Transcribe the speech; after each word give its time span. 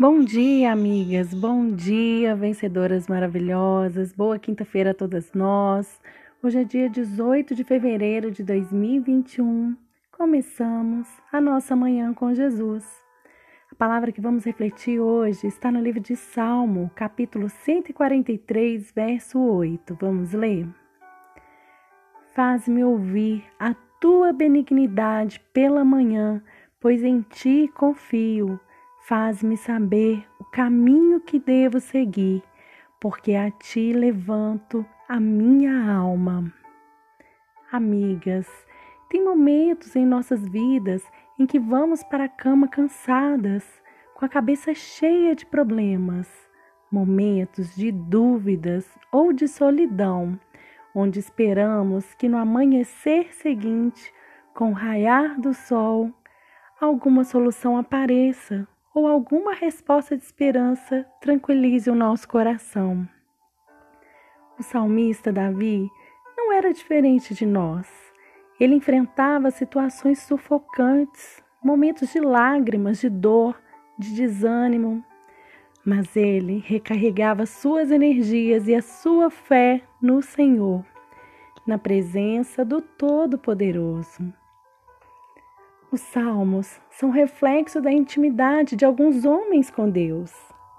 Bom 0.00 0.20
dia, 0.20 0.70
amigas. 0.70 1.34
Bom 1.34 1.74
dia, 1.74 2.36
vencedoras 2.36 3.08
maravilhosas. 3.08 4.12
Boa 4.12 4.38
quinta-feira 4.38 4.92
a 4.92 4.94
todas 4.94 5.32
nós. 5.32 6.00
Hoje 6.40 6.60
é 6.60 6.62
dia 6.62 6.88
18 6.88 7.52
de 7.52 7.64
fevereiro 7.64 8.30
de 8.30 8.44
2021. 8.44 9.76
Começamos 10.12 11.08
a 11.32 11.40
nossa 11.40 11.74
manhã 11.74 12.14
com 12.14 12.32
Jesus. 12.32 12.86
A 13.72 13.74
palavra 13.74 14.12
que 14.12 14.20
vamos 14.20 14.44
refletir 14.44 15.00
hoje 15.00 15.48
está 15.48 15.68
no 15.68 15.80
livro 15.80 16.00
de 16.00 16.14
Salmo, 16.14 16.88
capítulo 16.94 17.48
143, 17.48 18.92
verso 18.92 19.40
8. 19.40 19.98
Vamos 20.00 20.32
ler? 20.32 20.68
Faz-me 22.36 22.84
ouvir 22.84 23.42
a 23.58 23.74
tua 24.00 24.32
benignidade 24.32 25.40
pela 25.52 25.84
manhã, 25.84 26.40
pois 26.78 27.02
em 27.02 27.20
ti 27.22 27.68
confio. 27.74 28.60
Faz-me 29.08 29.56
saber 29.56 30.22
o 30.38 30.44
caminho 30.44 31.18
que 31.18 31.38
devo 31.38 31.80
seguir, 31.80 32.42
porque 33.00 33.32
a 33.32 33.50
ti 33.50 33.90
levanto 33.90 34.84
a 35.08 35.18
minha 35.18 35.90
alma. 35.90 36.52
Amigas, 37.72 38.46
tem 39.08 39.24
momentos 39.24 39.96
em 39.96 40.04
nossas 40.04 40.46
vidas 40.46 41.02
em 41.38 41.46
que 41.46 41.58
vamos 41.58 42.02
para 42.02 42.24
a 42.24 42.28
cama 42.28 42.68
cansadas, 42.68 43.64
com 44.14 44.26
a 44.26 44.28
cabeça 44.28 44.74
cheia 44.74 45.34
de 45.34 45.46
problemas, 45.46 46.28
momentos 46.92 47.74
de 47.74 47.90
dúvidas 47.90 48.86
ou 49.10 49.32
de 49.32 49.48
solidão, 49.48 50.38
onde 50.94 51.18
esperamos 51.18 52.12
que 52.12 52.28
no 52.28 52.36
amanhecer 52.36 53.32
seguinte, 53.32 54.12
com 54.52 54.72
o 54.72 54.74
raiar 54.74 55.40
do 55.40 55.54
sol, 55.54 56.12
alguma 56.78 57.24
solução 57.24 57.78
apareça 57.78 58.68
ou 58.94 59.06
alguma 59.06 59.54
resposta 59.54 60.16
de 60.16 60.24
esperança 60.24 61.06
tranquilize 61.20 61.90
o 61.90 61.94
nosso 61.94 62.28
coração. 62.28 63.08
O 64.58 64.62
salmista 64.62 65.32
Davi 65.32 65.88
não 66.36 66.52
era 66.52 66.72
diferente 66.72 67.34
de 67.34 67.46
nós. 67.46 67.86
Ele 68.58 68.74
enfrentava 68.74 69.50
situações 69.50 70.18
sufocantes, 70.20 71.42
momentos 71.62 72.12
de 72.12 72.20
lágrimas, 72.20 72.98
de 72.98 73.08
dor, 73.08 73.60
de 73.96 74.14
desânimo, 74.14 75.04
mas 75.84 76.16
ele 76.16 76.62
recarregava 76.66 77.46
suas 77.46 77.90
energias 77.90 78.68
e 78.68 78.74
a 78.74 78.82
sua 78.82 79.30
fé 79.30 79.82
no 80.02 80.20
Senhor, 80.20 80.84
na 81.66 81.78
presença 81.78 82.64
do 82.64 82.80
Todo-Poderoso. 82.80 84.32
Os 85.90 86.02
salmos 86.02 86.78
são 86.90 87.08
reflexo 87.08 87.80
da 87.80 87.90
intimidade 87.90 88.76
de 88.76 88.84
alguns 88.84 89.24
homens 89.24 89.70
com 89.70 89.88
Deus. 89.88 90.30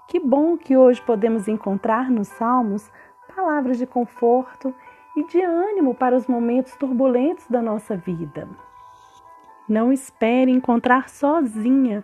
Que 0.07 0.19
bom 0.19 0.55
que 0.55 0.77
hoje 0.77 1.01
podemos 1.01 1.47
encontrar 1.47 2.11
nos 2.11 2.27
salmos 2.27 2.91
palavras 3.35 3.79
de 3.79 3.87
conforto 3.87 4.73
e 5.17 5.25
de 5.25 5.41
ânimo 5.41 5.95
para 5.95 6.15
os 6.15 6.27
momentos 6.27 6.75
turbulentos 6.75 7.47
da 7.47 7.59
nossa 7.59 7.97
vida. 7.97 8.47
Não 9.67 9.91
espere 9.91 10.51
encontrar 10.51 11.09
sozinha 11.09 12.03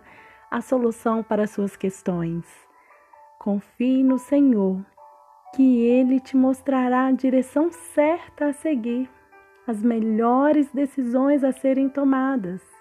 a 0.50 0.60
solução 0.60 1.22
para 1.22 1.46
suas 1.46 1.76
questões. 1.76 2.44
Confie 3.38 4.02
no 4.02 4.18
Senhor, 4.18 4.84
que 5.54 5.84
Ele 5.84 6.18
te 6.18 6.36
mostrará 6.36 7.06
a 7.06 7.12
direção 7.12 7.70
certa 7.70 8.46
a 8.46 8.52
seguir, 8.52 9.08
as 9.64 9.80
melhores 9.80 10.72
decisões 10.72 11.44
a 11.44 11.52
serem 11.52 11.88
tomadas 11.88 12.75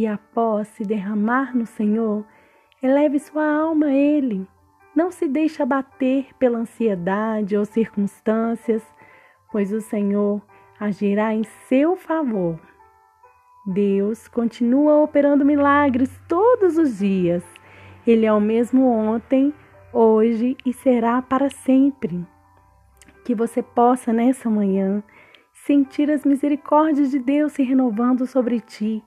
e 0.00 0.06
após 0.06 0.66
se 0.68 0.82
derramar 0.82 1.54
no 1.54 1.66
Senhor, 1.66 2.24
eleve 2.82 3.18
sua 3.18 3.44
alma 3.44 3.88
a 3.88 3.94
Ele. 3.94 4.48
Não 4.96 5.10
se 5.10 5.28
deixe 5.28 5.62
abater 5.62 6.34
pela 6.38 6.56
ansiedade 6.56 7.54
ou 7.54 7.66
circunstâncias, 7.66 8.82
pois 9.52 9.70
o 9.74 9.80
Senhor 9.82 10.40
agirá 10.80 11.34
em 11.34 11.44
seu 11.68 11.96
favor. 11.96 12.58
Deus 13.66 14.26
continua 14.26 15.02
operando 15.02 15.44
milagres 15.44 16.10
todos 16.26 16.78
os 16.78 16.98
dias. 16.98 17.44
Ele 18.06 18.24
é 18.24 18.32
o 18.32 18.40
mesmo 18.40 18.88
ontem, 18.88 19.52
hoje 19.92 20.56
e 20.64 20.72
será 20.72 21.20
para 21.20 21.50
sempre. 21.50 22.26
Que 23.22 23.34
você 23.34 23.62
possa 23.62 24.14
nessa 24.14 24.48
manhã 24.48 25.02
sentir 25.52 26.10
as 26.10 26.24
misericórdias 26.24 27.10
de 27.10 27.18
Deus 27.18 27.52
se 27.52 27.62
renovando 27.62 28.26
sobre 28.26 28.60
ti 28.60 29.04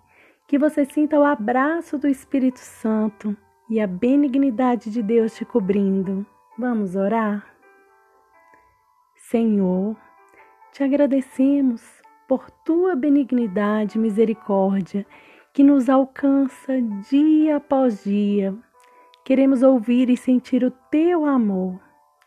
que 0.48 0.58
você 0.58 0.86
sinta 0.86 1.20
o 1.20 1.24
abraço 1.24 1.98
do 1.98 2.08
Espírito 2.08 2.60
Santo 2.60 3.36
e 3.70 3.80
a 3.80 3.88
benignidade 3.88 4.92
de 4.92 5.02
Deus 5.02 5.36
te 5.36 5.46
cobrindo. 5.46 6.26
Vamos 6.58 6.96
orar? 6.96 7.46
Senhor, 9.16 9.96
te 10.72 10.84
agradecemos 10.84 11.82
por 12.28 12.52
tua 12.52 12.96
benignidade 12.96 13.98
e 13.98 14.02
misericórdia 14.02 15.06
que 15.54 15.64
nos 15.64 15.90
alcança 15.90 16.82
dia 17.10 17.58
após 17.58 18.04
dia. 18.04 18.54
Queremos 19.24 19.64
ouvir 19.64 20.10
e 20.10 20.18
sentir 20.18 20.64
o 20.64 20.72
teu 20.92 21.26
amor. 21.26 21.80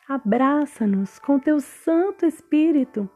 Abraça-nos 0.09 1.19
com 1.19 1.39
teu 1.39 1.61
Santo 1.61 2.25
Espírito. 2.25 3.09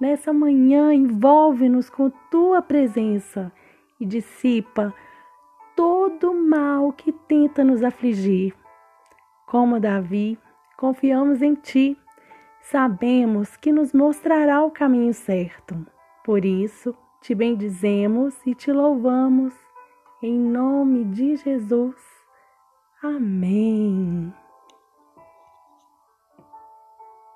Nessa 0.00 0.32
manhã, 0.32 0.94
envolve-nos 0.94 1.90
com 1.90 2.10
tua 2.30 2.62
presença 2.62 3.52
e 4.04 4.06
dissipa 4.06 4.94
todo 5.74 6.30
o 6.30 6.48
mal 6.48 6.92
que 6.92 7.10
tenta 7.10 7.64
nos 7.64 7.82
afligir. 7.82 8.54
Como 9.46 9.80
Davi, 9.80 10.38
confiamos 10.76 11.40
em 11.40 11.54
Ti, 11.54 11.98
sabemos 12.60 13.56
que 13.56 13.72
nos 13.72 13.92
mostrará 13.92 14.62
o 14.62 14.70
caminho 14.70 15.14
certo. 15.14 15.74
Por 16.22 16.44
isso, 16.44 16.94
te 17.20 17.34
bendizemos 17.34 18.34
e 18.46 18.54
te 18.54 18.70
louvamos. 18.70 19.54
Em 20.22 20.38
nome 20.38 21.04
de 21.04 21.36
Jesus. 21.36 21.96
Amém. 23.02 24.43